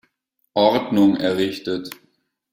Ordnung 0.55 1.17
errichtet. 1.17 1.91